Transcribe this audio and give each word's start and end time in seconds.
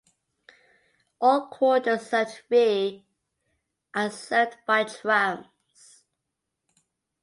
All 1.21 1.45
quarters 1.45 2.05
except 2.05 2.41
Vie 2.49 3.03
are 3.93 4.09
served 4.09 4.57
by 4.65 4.85
trams. 4.85 6.05